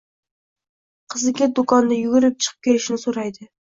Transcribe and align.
qiziqga 1.15 1.51
do‘konga 1.61 2.01
yugurib 2.01 2.43
chiqib 2.43 2.67
kelishini 2.69 3.09
so‘raydi. 3.09 3.53